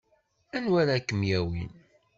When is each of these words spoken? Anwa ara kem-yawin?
Anwa 0.55 0.77
ara 0.81 0.97
kem-yawin? 1.07 1.71